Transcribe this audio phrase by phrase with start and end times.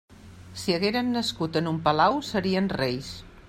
[0.61, 3.17] Si hagueren nascut en un palau, serien reis.